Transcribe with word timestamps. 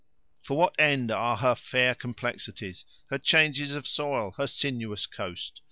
For 0.39 0.57
what 0.57 0.79
end 0.79 1.11
are 1.11 1.37
her 1.37 1.53
fair 1.53 1.93
complexities, 1.93 2.85
her 3.11 3.19
changes 3.19 3.75
of 3.75 3.87
soil, 3.87 4.31
her 4.35 4.47
sinuous 4.47 5.05
coast? 5.05 5.59